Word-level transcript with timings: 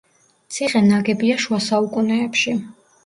ციხე 0.53 0.81
ნაგებია 0.85 1.37
შუა 1.45 1.59
საუკუნეებში. 1.69 2.57